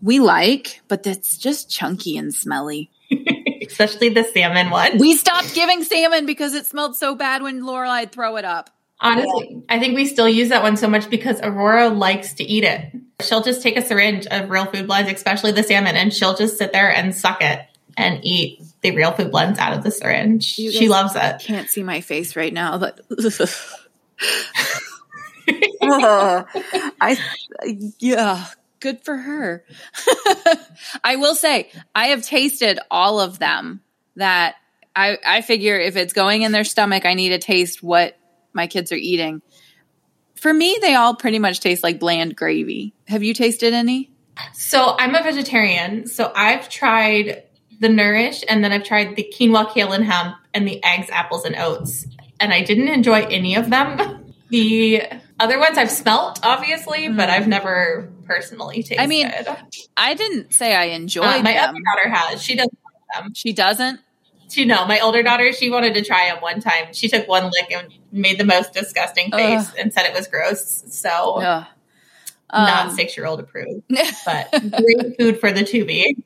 [0.01, 2.91] we like, but it's just chunky and smelly.
[3.67, 4.97] Especially the salmon one.
[4.97, 8.69] We stopped giving salmon because it smelled so bad when Lorelai'd throw it up.
[8.99, 12.63] Honestly, I think we still use that one so much because Aurora likes to eat
[12.63, 12.91] it.
[13.21, 16.57] She'll just take a syringe of real food blends, especially the salmon, and she'll just
[16.57, 17.59] sit there and suck it
[17.97, 20.45] and eat the real food blends out of the syringe.
[20.45, 21.39] She loves it.
[21.39, 23.01] Can't see my face right now, but
[25.81, 27.17] I
[27.99, 28.45] yeah,
[28.79, 29.63] good for her.
[31.03, 33.81] I will say I have tasted all of them
[34.15, 34.55] that
[34.95, 38.17] I I figure if it's going in their stomach, I need to taste what
[38.53, 39.41] my kids are eating.
[40.35, 42.93] For me, they all pretty much taste like bland gravy.
[43.07, 44.11] Have you tasted any?
[44.53, 46.07] So I'm a vegetarian.
[46.07, 47.43] So I've tried
[47.79, 51.45] the Nourish, and then I've tried the quinoa, kale, and hemp, and the eggs, apples,
[51.45, 52.05] and oats.
[52.39, 54.21] And I didn't enjoy any of them.
[54.49, 55.01] The
[55.39, 57.17] other ones I've smelt, obviously, mm.
[57.17, 59.01] but I've never personally tasted.
[59.01, 59.31] I mean,
[59.97, 61.69] I didn't say I enjoyed uh, my them.
[61.69, 62.41] other daughter has.
[62.41, 63.33] She doesn't like them.
[63.33, 63.99] She doesn't?
[64.47, 66.93] She no, my older daughter, she wanted to try them one time.
[66.93, 69.75] She took one lick and made the most disgusting face Ugh.
[69.79, 70.83] and said it was gross.
[70.89, 73.83] So um, not six year old approved,
[74.25, 76.23] but great food for the tubie.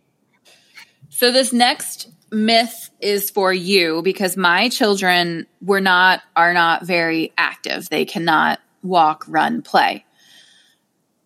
[1.09, 7.33] So this next myth is for you because my children were not are not very
[7.37, 7.89] active.
[7.89, 10.05] They cannot walk, run, play.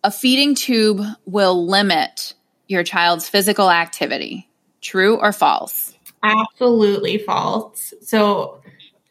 [0.02, 2.34] A feeding tube will limit
[2.68, 4.48] your child's physical activity.
[4.80, 5.94] True or false?
[6.22, 7.94] Absolutely false.
[8.02, 8.60] So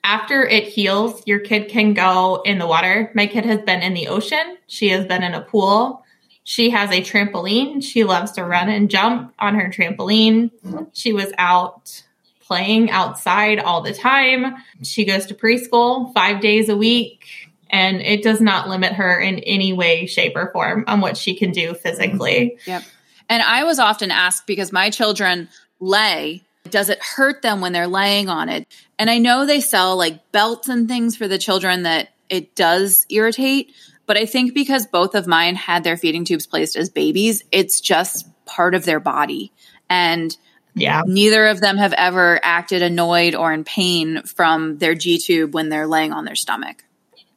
[0.04, 3.12] after it heals, your kid can go in the water.
[3.16, 4.58] My kid has been in the ocean.
[4.68, 6.04] She has been in a pool.
[6.44, 7.82] She has a trampoline.
[7.82, 10.52] She loves to run and jump on her trampoline.
[10.94, 12.04] She was out
[12.42, 14.56] playing outside all the time.
[14.84, 17.43] She goes to preschool five days a week,
[17.74, 21.36] and it does not limit her in any way, shape, or form on what she
[21.36, 22.56] can do physically.
[22.60, 22.70] Mm-hmm.
[22.70, 22.84] Yep.
[23.30, 27.88] And I was often asked because my children lay, does it hurt them when they're
[27.88, 28.68] laying on it?
[29.00, 33.08] And I know they sell like belts and things for the children that it does
[33.10, 33.74] irritate,
[34.06, 37.82] but I think because both of mine had their feeding tubes placed as babies, it's
[37.82, 39.52] just part of their body.
[39.90, 40.38] And
[40.76, 41.04] yeah.
[41.06, 45.70] Neither of them have ever acted annoyed or in pain from their G tube when
[45.70, 46.84] they're laying on their stomach.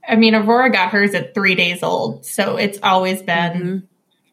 [0.09, 2.25] I mean, Aurora got hers at three days old.
[2.25, 3.79] So it's always been mm-hmm.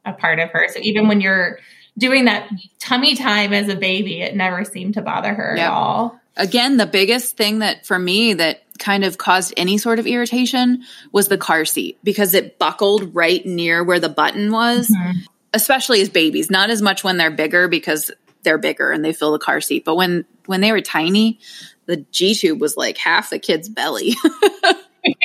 [0.06, 0.68] a part of her.
[0.70, 1.60] So even when you're
[1.98, 5.68] doing that tummy time as a baby, it never seemed to bother her yep.
[5.68, 6.20] at all.
[6.36, 10.84] Again, the biggest thing that for me that kind of caused any sort of irritation
[11.12, 15.20] was the car seat because it buckled right near where the button was, mm-hmm.
[15.54, 16.50] especially as babies.
[16.50, 19.86] Not as much when they're bigger because they're bigger and they fill the car seat,
[19.86, 21.40] but when when they were tiny,
[21.86, 24.16] the G tube was like half the kid's belly.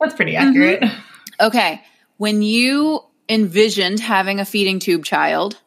[0.00, 0.80] That's pretty accurate.
[0.82, 1.46] Mm-hmm.
[1.46, 1.82] Okay.
[2.16, 5.58] When you envisioned having a feeding tube child,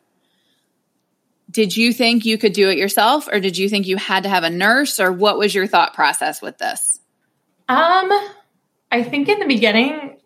[1.51, 4.29] Did you think you could do it yourself or did you think you had to
[4.29, 6.99] have a nurse or what was your thought process with this?
[7.67, 8.11] Um,
[8.91, 10.17] I think in the beginning,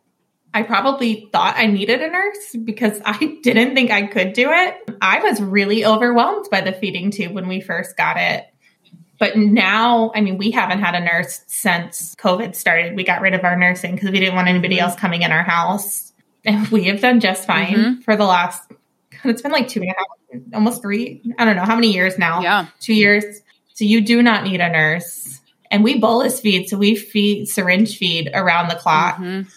[0.54, 4.76] I probably thought I needed a nurse because I didn't think I could do it.
[5.02, 8.46] I was really overwhelmed by the feeding tube when we first got it.
[9.24, 12.94] But now, I mean, we haven't had a nurse since COVID started.
[12.94, 15.44] We got rid of our nursing because we didn't want anybody else coming in our
[15.44, 16.12] house.
[16.44, 18.02] And we have done just fine mm-hmm.
[18.02, 18.70] for the last,
[19.24, 22.20] it's been like two and a half, almost three, I don't know how many years
[22.20, 22.42] now.
[22.42, 22.66] Yeah.
[22.82, 23.24] Two years.
[23.76, 25.40] So you do not need a nurse.
[25.72, 26.68] And we bolus feed.
[26.68, 29.16] So we feed syringe feed around the clock.
[29.16, 29.48] Mm-hmm.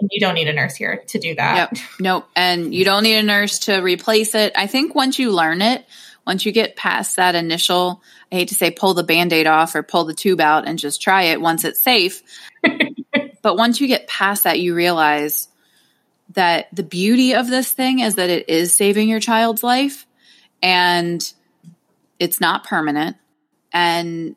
[0.00, 1.70] And you don't need a nurse here to do that.
[1.70, 1.82] Yep.
[2.00, 2.28] Nope.
[2.34, 4.52] And you don't need a nurse to replace it.
[4.56, 5.86] I think once you learn it,
[6.26, 9.74] once you get past that initial, I hate to say pull the band aid off
[9.74, 12.22] or pull the tube out and just try it once it's safe.
[13.42, 15.48] but once you get past that, you realize
[16.34, 20.06] that the beauty of this thing is that it is saving your child's life
[20.62, 21.32] and
[22.18, 23.16] it's not permanent.
[23.72, 24.36] And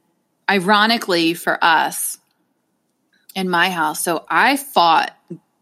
[0.49, 2.17] ironically for us
[3.35, 5.15] in my house, so I fought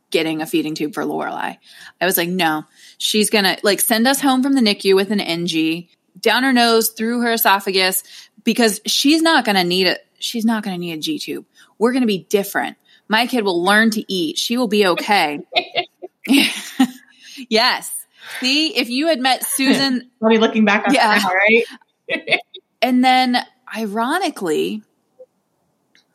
[0.09, 1.57] getting a feeding tube for Lorelai.
[1.99, 2.63] I was like, no,
[2.97, 5.89] she's gonna like send us home from the NICU with an NG
[6.23, 8.03] down her nose, through her esophagus,
[8.43, 10.05] because she's not going to need it.
[10.17, 11.45] She's not going to need a G tube.
[11.77, 12.77] We're going to be different.
[13.07, 14.37] My kid will learn to eat.
[14.37, 15.41] She will be okay.
[17.49, 18.05] yes.
[18.39, 21.19] See, if you had met Susan, I'll be looking back on yeah.
[21.21, 22.39] Now, right?
[22.81, 23.37] and then,
[23.75, 24.81] ironically,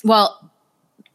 [0.02, 0.50] well,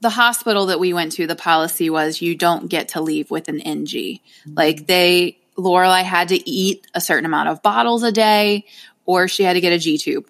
[0.01, 3.47] the hospital that we went to, the policy was you don't get to leave with
[3.47, 4.19] an NG.
[4.45, 8.65] Like they Lorelai had to eat a certain amount of bottles a day
[9.05, 10.27] or she had to get a G tube.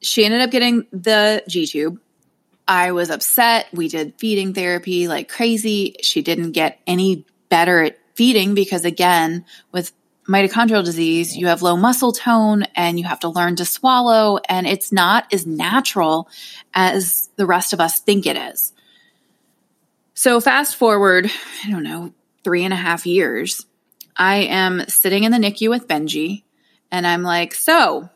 [0.00, 2.00] She ended up getting the G tube.
[2.66, 3.66] I was upset.
[3.72, 5.96] We did feeding therapy like crazy.
[6.02, 9.92] She didn't get any better at feeding because, again, with
[10.26, 14.66] mitochondrial disease, you have low muscle tone and you have to learn to swallow, and
[14.66, 16.28] it's not as natural
[16.72, 18.72] as the rest of us think it is.
[20.14, 21.30] So, fast forward,
[21.64, 23.66] I don't know, three and a half years
[24.16, 26.44] I am sitting in the NICU with Benji
[26.90, 28.08] and I'm like, so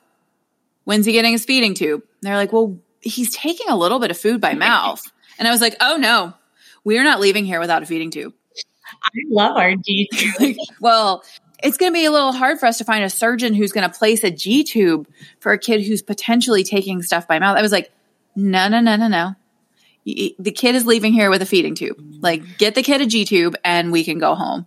[0.84, 2.02] when's he getting his feeding tube?
[2.02, 5.02] And they're like, well, he's taking a little bit of food by mouth.
[5.38, 6.34] And I was like, oh no,
[6.84, 8.32] we're not leaving here without a feeding tube.
[8.86, 10.08] I love our G
[10.38, 10.56] tube.
[10.80, 11.24] well,
[11.62, 13.88] it's going to be a little hard for us to find a surgeon who's going
[13.88, 15.08] to place a G tube
[15.40, 17.56] for a kid who's potentially taking stuff by mouth.
[17.56, 17.90] I was like,
[18.36, 19.34] no, no, no, no, no.
[20.04, 21.96] The kid is leaving here with a feeding tube.
[22.20, 24.66] Like, get the kid a G tube and we can go home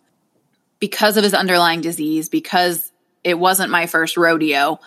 [0.82, 2.92] because of his underlying disease, because
[3.24, 4.80] it wasn't my first rodeo,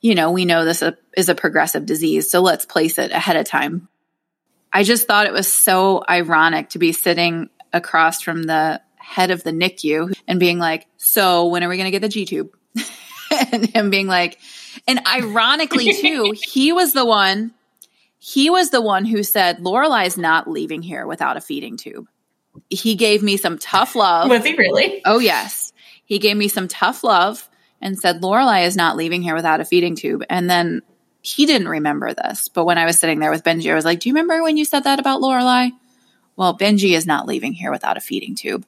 [0.00, 2.30] you know, we know this uh, is a progressive disease.
[2.30, 3.88] So let's place it ahead of time.
[4.72, 9.42] I just thought it was so ironic to be sitting across from the head of
[9.42, 12.56] the NICU and being like, So when are we going to get the G tube?
[13.52, 14.38] and him being like,
[14.86, 17.52] and ironically, too, he was the one.
[18.18, 22.06] He was the one who said Lorelai's not leaving here without a feeding tube
[22.70, 24.28] he gave me some tough love.
[24.28, 25.02] Was he really?
[25.04, 25.72] Oh, yes.
[26.04, 27.48] He gave me some tough love
[27.80, 30.24] and said, Lorelai is not leaving here without a feeding tube.
[30.30, 30.82] And then
[31.22, 32.48] he didn't remember this.
[32.48, 34.56] But when I was sitting there with Benji, I was like, Do you remember when
[34.56, 35.72] you said that about Lorelai?
[36.36, 38.66] Well, Benji is not leaving here without a feeding tube.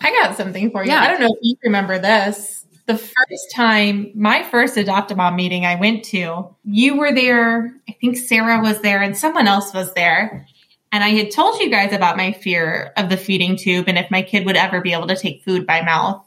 [0.00, 0.90] I got something for you.
[0.90, 1.00] Yeah.
[1.00, 2.66] I don't know if you remember this.
[2.86, 7.72] The first time, my first adopt a mom meeting I went to, you were there.
[7.88, 10.46] I think Sarah was there and someone else was there.
[10.92, 14.10] And I had told you guys about my fear of the feeding tube and if
[14.10, 16.22] my kid would ever be able to take food by mouth.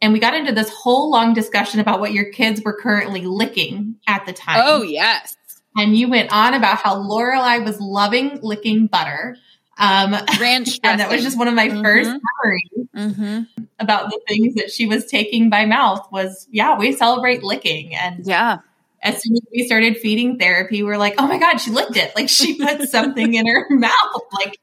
[0.00, 3.96] And we got into this whole long discussion about what your kids were currently licking
[4.06, 4.60] at the time.
[4.62, 5.36] Oh, yes.
[5.76, 9.36] And you went on about how Lorelai was loving licking butter.
[9.78, 11.82] Um, Ranch and that was just one of my mm-hmm.
[11.82, 13.62] first memories mm-hmm.
[13.80, 17.94] about the things that she was taking by mouth was, yeah, we celebrate licking.
[17.94, 18.58] And yeah,
[19.02, 22.14] as soon as we started feeding therapy, we're like, oh my God, she licked it.
[22.16, 24.22] Like she put something in her mouth.
[24.32, 24.58] Like,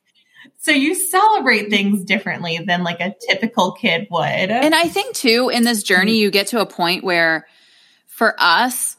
[0.59, 4.25] so you celebrate things differently than like a typical kid would.
[4.25, 6.21] And I think too, in this journey, mm-hmm.
[6.21, 7.47] you get to a point where
[8.07, 8.97] for us,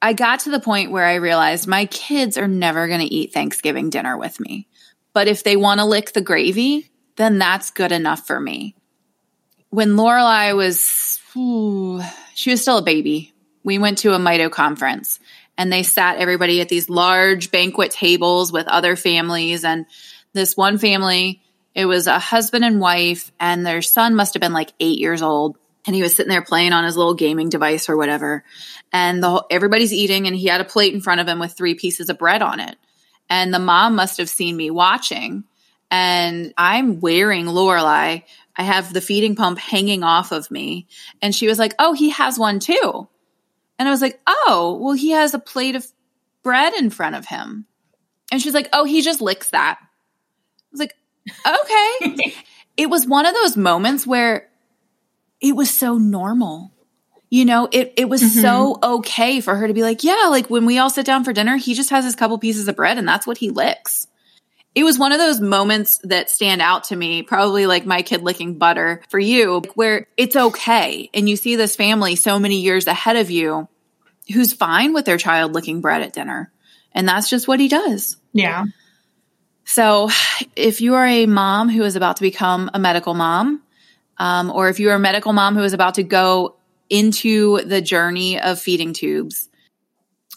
[0.00, 3.32] I got to the point where I realized my kids are never going to eat
[3.32, 4.68] Thanksgiving dinner with me.
[5.12, 8.76] But if they want to lick the gravy, then that's good enough for me.
[9.70, 12.00] When Lorelai was, ooh,
[12.34, 13.32] she was still a baby
[13.68, 15.20] we went to a Mito conference
[15.58, 19.62] and they sat everybody at these large banquet tables with other families.
[19.62, 19.84] And
[20.32, 21.42] this one family,
[21.74, 25.20] it was a husband and wife, and their son must have been like eight years
[25.20, 25.58] old.
[25.86, 28.42] And he was sitting there playing on his little gaming device or whatever.
[28.90, 31.52] And the whole, everybody's eating, and he had a plate in front of him with
[31.52, 32.76] three pieces of bread on it.
[33.28, 35.44] And the mom must have seen me watching.
[35.90, 38.22] And I'm wearing Lorelai.
[38.56, 40.86] I have the feeding pump hanging off of me.
[41.20, 43.08] And she was like, Oh, he has one too.
[43.78, 45.86] And I was like, oh, well, he has a plate of
[46.42, 47.66] bread in front of him.
[48.32, 49.78] And she's like, oh, he just licks that.
[49.80, 49.86] I
[50.72, 50.96] was like,
[51.46, 52.34] okay.
[52.76, 54.48] it was one of those moments where
[55.40, 56.72] it was so normal.
[57.30, 58.40] You know, it, it was mm-hmm.
[58.40, 61.32] so okay for her to be like, yeah, like when we all sit down for
[61.32, 64.06] dinner, he just has his couple pieces of bread and that's what he licks.
[64.78, 68.22] It was one of those moments that stand out to me, probably like my kid
[68.22, 71.10] licking butter for you, where it's okay.
[71.12, 73.66] And you see this family so many years ahead of you
[74.32, 76.52] who's fine with their child licking bread at dinner.
[76.92, 78.18] And that's just what he does.
[78.32, 78.66] Yeah.
[79.64, 80.10] So
[80.54, 83.60] if you are a mom who is about to become a medical mom,
[84.16, 86.54] um, or if you are a medical mom who is about to go
[86.88, 89.48] into the journey of feeding tubes,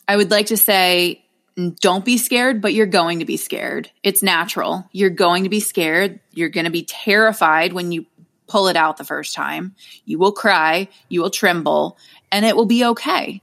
[0.08, 1.21] I would like to say
[1.56, 3.92] don't be scared, but you're going to be scared.
[4.04, 4.88] It's natural.
[4.92, 6.20] You're going to be scared.
[6.32, 8.06] You're going to be terrified when you
[8.48, 9.76] pull it out the first time.
[10.06, 11.98] You will cry, you will tremble,
[12.32, 13.42] and it will be okay.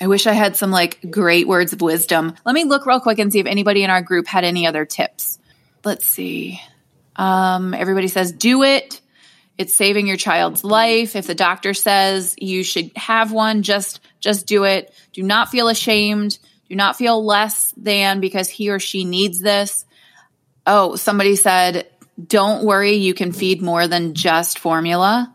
[0.00, 2.34] I wish I had some like great words of wisdom.
[2.44, 4.84] Let me look real quick and see if anybody in our group had any other
[4.84, 5.38] tips.
[5.84, 6.60] Let's see.
[7.16, 9.00] Um, everybody says do it.
[9.56, 11.16] It's saving your child's life.
[11.16, 14.92] If the doctor says you should have one, just just do it.
[15.14, 16.38] Do not feel ashamed.
[16.68, 19.84] Do not feel less than because he or she needs this.
[20.66, 21.88] Oh, somebody said,
[22.24, 25.32] don't worry, you can feed more than just formula.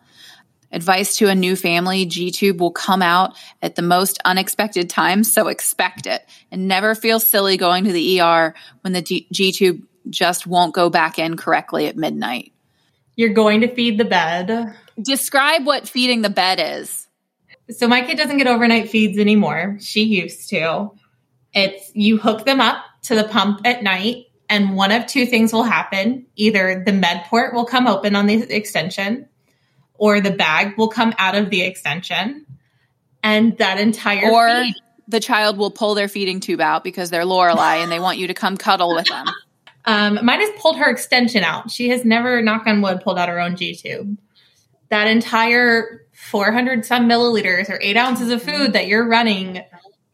[0.74, 5.24] Advice to a new family G tube will come out at the most unexpected time,
[5.24, 9.86] so expect it and never feel silly going to the ER when the G tube
[10.10, 12.54] just won't go back in correctly at midnight.
[13.16, 14.74] You're going to feed the bed.
[15.00, 17.08] Describe what feeding the bed is.
[17.70, 19.78] So, my kid doesn't get overnight feeds anymore.
[19.80, 20.92] She used to.
[21.54, 25.52] It's you hook them up to the pump at night, and one of two things
[25.52, 26.26] will happen.
[26.36, 29.28] Either the med port will come open on the extension,
[29.96, 32.46] or the bag will come out of the extension.
[33.24, 34.76] And that entire or feed-
[35.08, 38.28] the child will pull their feeding tube out because they're Lorelei and they want you
[38.28, 39.26] to come cuddle with them.
[39.86, 41.72] Um, mine has pulled her extension out.
[41.72, 44.16] She has never, knock on wood, pulled out her own G tube.
[44.90, 49.64] That entire 400 some milliliters or eight ounces of food that you're running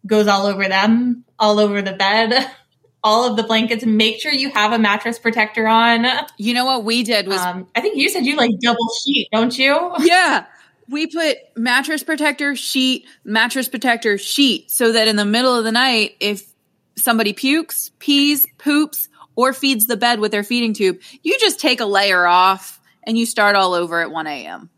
[0.06, 2.50] goes all over them, all over the bed,
[3.04, 3.86] all of the blankets.
[3.86, 6.06] Make sure you have a mattress protector on.
[6.38, 9.30] You know what we did was um, I think you said you like double sheet,
[9.32, 9.94] don't you?
[10.00, 10.46] Yeah.
[10.90, 15.72] We put mattress protector, sheet, mattress protector, sheet so that in the middle of the
[15.74, 16.46] night, if
[16.96, 21.82] somebody pukes, pees, poops, or feeds the bed with their feeding tube, you just take
[21.82, 24.70] a layer off and you start all over at 1 a.m.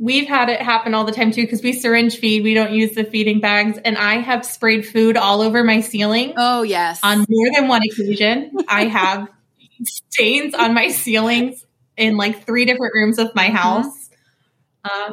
[0.00, 2.44] We've had it happen all the time too because we syringe feed.
[2.44, 6.34] We don't use the feeding bags, and I have sprayed food all over my ceiling.
[6.36, 8.52] Oh yes, on more than one occasion.
[8.68, 9.28] I have
[9.82, 13.56] stains on my ceilings in like three different rooms of my mm-hmm.
[13.56, 14.10] house.
[14.84, 15.04] Mm-hmm.
[15.06, 15.12] Um,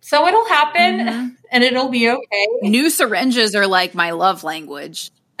[0.00, 1.28] so it'll happen, mm-hmm.
[1.50, 2.46] and it'll be okay.
[2.62, 5.10] New syringes are like my love language.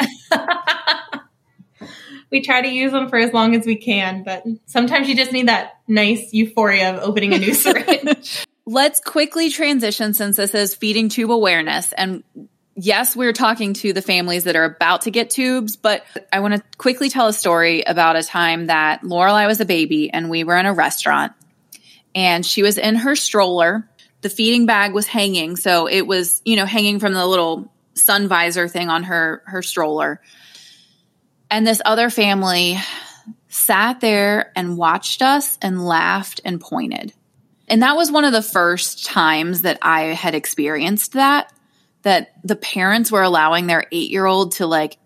[2.30, 5.32] we try to use them for as long as we can, but sometimes you just
[5.32, 8.45] need that nice euphoria of opening a new syringe.
[8.66, 11.92] Let's quickly transition since this is feeding tube awareness.
[11.92, 12.24] And
[12.74, 16.54] yes, we're talking to the families that are about to get tubes, but I want
[16.54, 20.44] to quickly tell a story about a time that Lorelei was a baby and we
[20.44, 21.32] were in a restaurant
[22.14, 23.88] and she was in her stroller.
[24.22, 25.56] The feeding bag was hanging.
[25.56, 29.62] So it was, you know, hanging from the little sun visor thing on her, her
[29.62, 30.20] stroller.
[31.50, 32.78] And this other family
[33.48, 37.12] sat there and watched us and laughed and pointed.
[37.68, 41.52] And that was one of the first times that I had experienced that,
[42.02, 44.98] that the parents were allowing their eight year old to like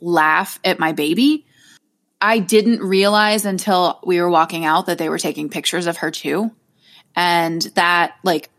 [0.00, 1.46] laugh at my baby.
[2.20, 6.10] I didn't realize until we were walking out that they were taking pictures of her
[6.10, 6.50] too.
[7.16, 8.50] And that, like,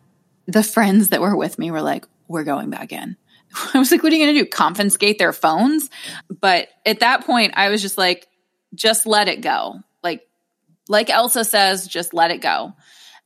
[0.45, 3.17] the friends that were with me were like, we're going back in.
[3.73, 4.49] I was like, what are you going to do?
[4.49, 5.89] Confiscate their phones?
[6.29, 8.27] But at that point, I was just like,
[8.73, 9.79] just let it go.
[10.03, 10.27] Like,
[10.87, 12.73] like Elsa says, just let it go.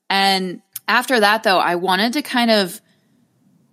[0.10, 2.82] And after that, though, I wanted to kind of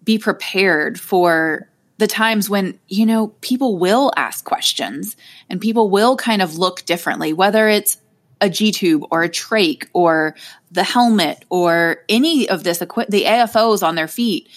[0.04, 1.68] be prepared for
[1.98, 5.16] the times when, you know, people will ask questions
[5.48, 7.96] and people will kind of look differently, whether it's
[8.40, 10.36] a G tube or a trach or
[10.70, 14.48] the helmet or any of this equipment, the AFOs on their feet.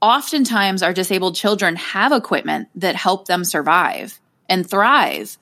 [0.00, 5.38] Oftentimes, our disabled children have equipment that help them survive and thrive.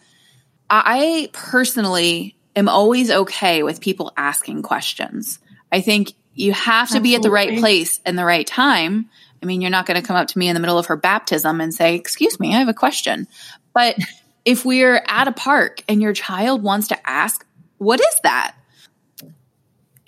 [0.71, 5.39] I personally am always okay with people asking questions.
[5.71, 7.09] I think you have to Absolutely.
[7.11, 9.09] be at the right place and the right time.
[9.43, 10.97] I mean, you're not going to come up to me in the middle of her
[10.97, 13.27] baptism and say, Excuse me, I have a question.
[13.75, 13.97] But
[14.45, 17.45] if we're at a park and your child wants to ask,
[17.79, 18.55] What is that?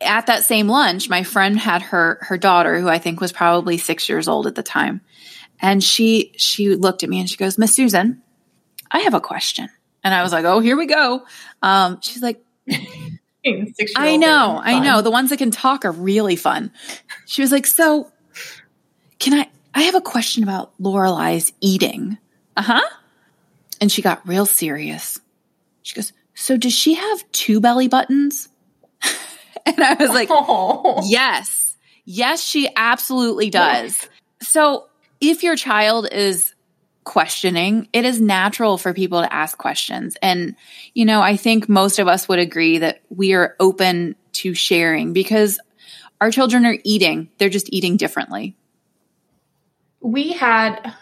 [0.05, 3.79] at that same lunch, my friend had her her daughter, who I think was probably
[3.79, 5.01] six years old at the time,
[5.61, 8.23] and she she looked at me and she goes, "Miss Susan,
[8.91, 9.69] I have a question."
[10.05, 11.25] And I was like, "Oh, here we go."
[11.63, 12.45] Um, she's like,
[13.97, 15.03] I know, I know.
[15.03, 16.71] The ones that can talk are really fun.
[17.27, 18.13] She was like, "So,
[19.19, 19.49] can I?
[19.75, 22.19] I have a question about Lorelai's eating."
[22.57, 22.89] Uh huh.
[23.81, 25.19] And she got real serious.
[25.83, 28.49] She goes, "So, does she have two belly buttons?"
[29.67, 31.03] and I was like, oh.
[31.07, 34.09] "Yes, yes, she absolutely does."
[34.43, 34.87] So,
[35.21, 36.54] if your child is
[37.05, 40.17] questioning, it is natural for people to ask questions.
[40.23, 40.57] And,
[40.95, 45.13] you know, I think most of us would agree that we are open to sharing
[45.13, 45.61] because
[46.21, 48.57] our children are eating, they're just eating differently.
[50.01, 50.95] We had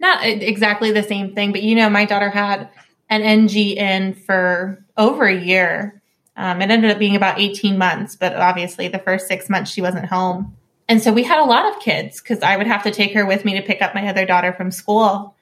[0.00, 2.70] not exactly the same thing, but you know, my daughter had
[3.10, 6.00] an NGN for over a year.
[6.36, 9.82] Um, it ended up being about 18 months, but obviously the first six months she
[9.82, 10.56] wasn't home.
[10.88, 13.26] And so we had a lot of kids because I would have to take her
[13.26, 15.34] with me to pick up my other daughter from school.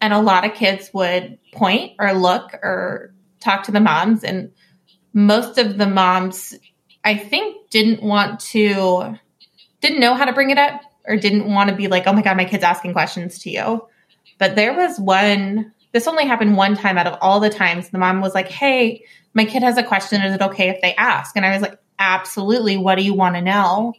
[0.00, 4.24] And a lot of kids would point or look or talk to the moms.
[4.24, 4.52] And
[5.12, 6.54] most of the moms,
[7.04, 9.18] I think, didn't want to,
[9.80, 12.22] didn't know how to bring it up or didn't want to be like, oh my
[12.22, 13.86] God, my kid's asking questions to you.
[14.38, 17.98] But there was one, this only happened one time out of all the times the
[17.98, 20.22] mom was like, hey, my kid has a question.
[20.22, 21.36] Is it okay if they ask?
[21.36, 22.76] And I was like, absolutely.
[22.76, 23.92] What do you want to know?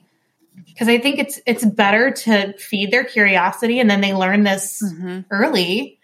[0.76, 4.84] Because I think it's it's better to feed their curiosity and then they learn this
[4.84, 5.22] mm-hmm.
[5.32, 6.00] early.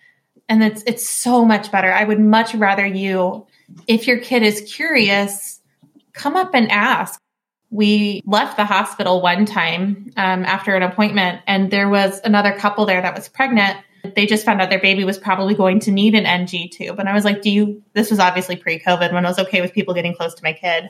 [0.47, 1.91] And it's it's so much better.
[1.91, 3.45] I would much rather you,
[3.87, 5.61] if your kid is curious,
[6.13, 7.19] come up and ask.
[7.69, 12.85] We left the hospital one time um, after an appointment, and there was another couple
[12.85, 13.77] there that was pregnant.
[14.15, 16.99] They just found out their baby was probably going to need an NG tube.
[16.99, 17.81] And I was like, Do you?
[17.93, 20.51] This was obviously pre COVID when I was okay with people getting close to my
[20.51, 20.89] kid.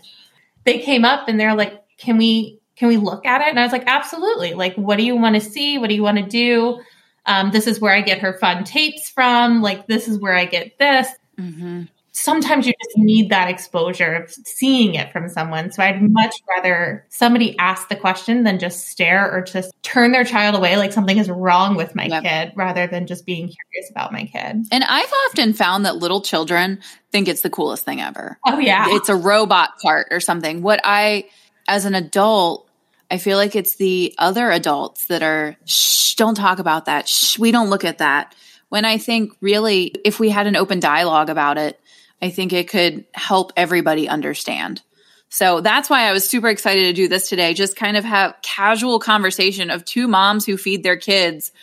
[0.64, 3.48] They came up and they're like, Can we can we look at it?
[3.50, 4.54] And I was like, absolutely.
[4.54, 5.78] Like, what do you want to see?
[5.78, 6.82] What do you want to do?
[7.26, 9.62] Um, this is where I get her fun tapes from.
[9.62, 11.08] Like, this is where I get this.
[11.40, 11.84] Mm-hmm.
[12.14, 15.72] Sometimes you just need that exposure of seeing it from someone.
[15.72, 20.26] So I'd much rather somebody ask the question than just stare or just turn their
[20.26, 22.24] child away like something is wrong with my yep.
[22.24, 24.66] kid rather than just being curious about my kid.
[24.72, 26.82] And I've often found that little children
[27.14, 28.38] think it's the coolest thing ever.
[28.46, 28.88] Oh, yeah.
[28.90, 30.62] It's a robot part or something.
[30.64, 31.30] What I,
[31.72, 32.70] as an adult,
[33.10, 37.08] I feel like it's the other adults that are, shh, don't talk about that.
[37.08, 38.36] Shh, we don't look at that.
[38.68, 41.80] When I think really, if we had an open dialogue about it,
[42.22, 44.82] I think it could help everybody understand.
[45.30, 47.54] So that's why I was super excited to do this today.
[47.54, 51.54] Just kind of have casual conversation of two moms who feed their kids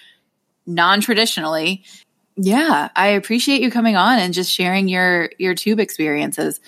[0.67, 1.85] non-traditionally.
[2.37, 6.61] Yeah, I appreciate you coming on and just sharing your your tube experiences.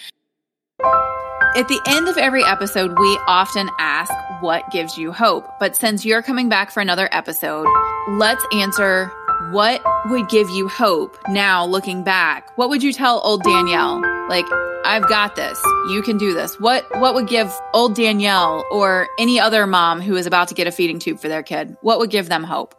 [1.57, 5.49] At the end of every episode, we often ask what gives you hope.
[5.59, 7.67] But since you're coming back for another episode,
[8.11, 9.07] let's answer
[9.51, 12.57] what would give you hope now looking back?
[12.57, 14.01] What would you tell old Danielle?
[14.29, 14.45] Like,
[14.85, 15.61] I've got this.
[15.89, 16.61] You can do this.
[16.61, 20.69] What what would give old Danielle or any other mom who is about to get
[20.69, 21.77] a feeding tube for their kid?
[21.81, 22.77] What would give them hope?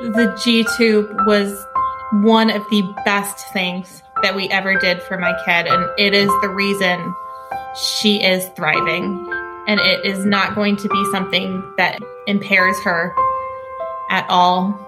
[0.00, 1.52] The G tube was
[2.22, 6.30] one of the best things that we ever did for my kid and it is
[6.42, 7.14] the reason
[7.78, 9.28] she is thriving
[9.68, 13.14] and it is not going to be something that impairs her
[14.10, 14.86] at all.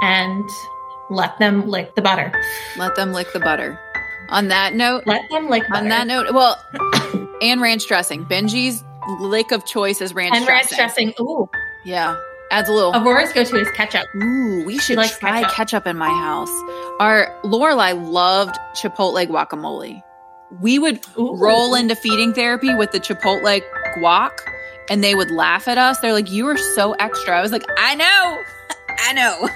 [0.00, 0.48] And
[1.10, 2.32] let them lick the butter.
[2.76, 3.78] Let them lick the butter.
[4.30, 5.64] On that note, let them lick.
[5.68, 5.82] Butter.
[5.82, 6.56] On that note, well,
[7.42, 8.24] and ranch dressing.
[8.24, 8.84] Benji's
[9.20, 10.78] lick of choice is ranch and dressing.
[10.78, 11.14] ranch dressing.
[11.20, 11.48] Ooh,
[11.84, 12.16] yeah,
[12.50, 12.94] adds a little.
[12.94, 14.06] Aurora's go to is ketchup.
[14.14, 15.50] Ooh, we should try ketchup.
[15.52, 16.50] ketchup in my house.
[17.00, 20.02] Our Lorelai loved Chipotle guacamole
[20.50, 21.34] we would Ooh.
[21.36, 23.60] roll into feeding therapy with the Chipotle
[23.98, 24.38] guac
[24.88, 25.98] and they would laugh at us.
[26.00, 27.36] They're like, You are so extra.
[27.36, 28.42] I was like, I know.
[28.98, 29.48] I know.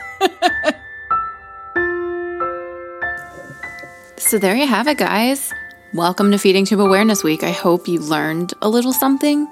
[4.19, 5.53] so there you have it, guys.
[5.95, 7.43] Welcome to Feeding Tube Awareness Week.
[7.43, 9.49] I hope you learned a little something.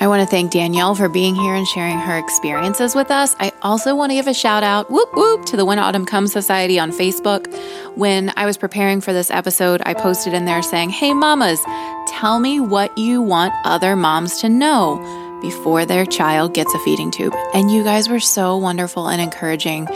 [0.00, 3.36] I want to thank Danielle for being here and sharing her experiences with us.
[3.38, 6.32] I also want to give a shout out, whoop whoop, to the When Autumn Comes
[6.32, 7.46] Society on Facebook.
[7.96, 11.60] When I was preparing for this episode, I posted in there saying, Hey, mamas,
[12.08, 17.10] tell me what you want other moms to know before their child gets a feeding
[17.10, 17.34] tube.
[17.52, 19.86] And you guys were so wonderful and encouraging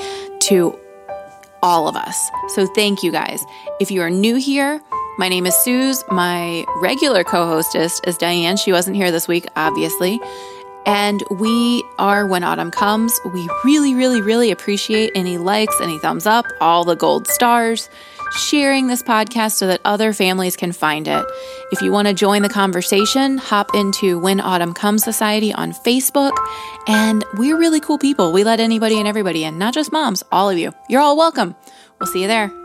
[0.40, 0.78] to
[1.62, 2.30] all of us.
[2.48, 3.42] So thank you guys.
[3.80, 4.78] If you are new here,
[5.16, 6.04] my name is Suze.
[6.10, 8.58] My regular co hostess is Diane.
[8.58, 10.20] She wasn't here this week, obviously.
[10.84, 13.18] And we are When Autumn Comes.
[13.32, 17.88] We really, really, really appreciate any likes, any thumbs up, all the gold stars,
[18.32, 21.24] sharing this podcast so that other families can find it.
[21.72, 26.32] If you want to join the conversation, hop into When Autumn Comes Society on Facebook.
[26.86, 28.32] And we're really cool people.
[28.32, 30.72] We let anybody and everybody in, not just moms, all of you.
[30.88, 31.54] You're all welcome.
[31.98, 32.57] We'll see you there.